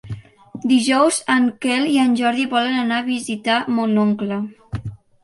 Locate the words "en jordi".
2.03-2.45